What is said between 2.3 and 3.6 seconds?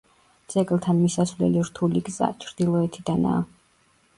ჩრდილოეთიდანაა.